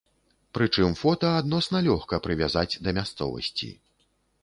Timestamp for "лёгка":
1.91-2.21